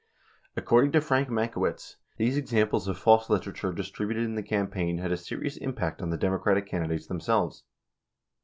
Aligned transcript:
According 0.57 0.93
to 0.93 0.99
Frank 1.01 1.29
Mankiewicz, 1.29 1.97
these 2.17 2.35
examples 2.35 2.87
of 2.87 2.97
false 2.97 3.29
literature 3.29 3.71
distributed 3.71 4.23
in 4.23 4.33
the 4.33 4.41
campaign 4.41 4.97
had 4.97 5.11
a 5.11 5.15
serious 5.15 5.57
impact 5.57 6.01
on 6.01 6.09
the 6.09 6.17
Democratic 6.17 6.65
candidates 6.65 7.05
themselves. 7.05 7.65